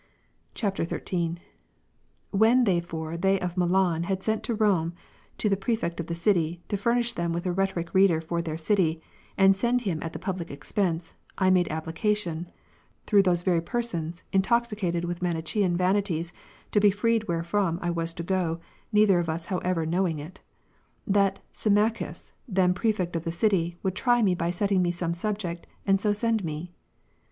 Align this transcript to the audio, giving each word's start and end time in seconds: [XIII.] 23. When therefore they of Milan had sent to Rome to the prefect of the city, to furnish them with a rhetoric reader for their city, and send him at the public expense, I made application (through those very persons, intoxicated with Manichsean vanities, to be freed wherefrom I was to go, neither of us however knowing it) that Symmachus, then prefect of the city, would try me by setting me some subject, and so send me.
[XIII.] 0.55 0.71
23. 0.87 1.35
When 2.31 2.63
therefore 2.63 3.15
they 3.17 3.39
of 3.39 3.55
Milan 3.55 4.05
had 4.05 4.23
sent 4.23 4.41
to 4.45 4.55
Rome 4.55 4.93
to 5.37 5.47
the 5.47 5.55
prefect 5.55 5.99
of 5.99 6.07
the 6.07 6.15
city, 6.15 6.59
to 6.69 6.75
furnish 6.75 7.11
them 7.13 7.31
with 7.33 7.45
a 7.45 7.51
rhetoric 7.51 7.93
reader 7.93 8.19
for 8.19 8.41
their 8.41 8.57
city, 8.57 8.99
and 9.37 9.55
send 9.55 9.81
him 9.81 9.99
at 10.01 10.11
the 10.13 10.17
public 10.17 10.49
expense, 10.49 11.13
I 11.37 11.51
made 11.51 11.67
application 11.67 12.49
(through 13.05 13.21
those 13.21 13.43
very 13.43 13.61
persons, 13.61 14.23
intoxicated 14.33 15.05
with 15.05 15.21
Manichsean 15.21 15.77
vanities, 15.77 16.33
to 16.71 16.79
be 16.79 16.89
freed 16.89 17.27
wherefrom 17.27 17.77
I 17.83 17.91
was 17.91 18.11
to 18.13 18.23
go, 18.23 18.59
neither 18.91 19.19
of 19.19 19.29
us 19.29 19.45
however 19.53 19.85
knowing 19.85 20.17
it) 20.17 20.41
that 21.05 21.37
Symmachus, 21.51 22.31
then 22.47 22.73
prefect 22.73 23.15
of 23.15 23.23
the 23.23 23.31
city, 23.31 23.77
would 23.83 23.93
try 23.93 24.23
me 24.23 24.33
by 24.33 24.49
setting 24.49 24.81
me 24.81 24.89
some 24.91 25.13
subject, 25.13 25.67
and 25.85 26.01
so 26.01 26.11
send 26.11 26.43
me. 26.43 26.71